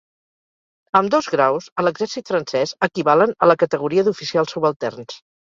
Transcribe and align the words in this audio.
Ambdós 0.99 1.27
graus 1.33 1.67
a 1.81 1.85
l'exèrcit 1.87 2.31
francès 2.33 2.73
equivalen 2.89 3.35
a 3.45 3.51
la 3.53 3.59
categoria 3.67 4.09
d'oficials 4.09 4.57
subalterns. 4.57 5.17